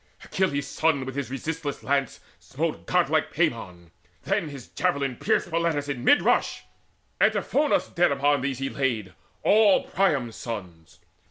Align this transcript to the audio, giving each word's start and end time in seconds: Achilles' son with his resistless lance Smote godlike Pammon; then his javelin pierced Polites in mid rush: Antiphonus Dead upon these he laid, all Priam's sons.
Achilles' 0.23 0.65
son 0.67 1.05
with 1.05 1.15
his 1.15 1.29
resistless 1.29 1.83
lance 1.83 2.19
Smote 2.39 2.87
godlike 2.87 3.31
Pammon; 3.31 3.91
then 4.23 4.49
his 4.49 4.67
javelin 4.67 5.15
pierced 5.17 5.51
Polites 5.51 5.87
in 5.87 6.03
mid 6.03 6.23
rush: 6.23 6.63
Antiphonus 7.21 7.87
Dead 7.87 8.11
upon 8.11 8.41
these 8.41 8.57
he 8.57 8.67
laid, 8.71 9.13
all 9.43 9.83
Priam's 9.85 10.35
sons. 10.35 11.01